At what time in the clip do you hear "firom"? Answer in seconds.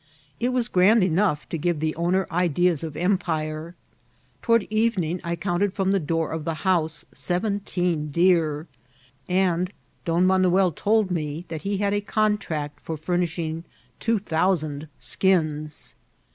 5.75-5.91